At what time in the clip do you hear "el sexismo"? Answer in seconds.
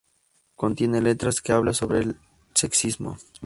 1.99-3.19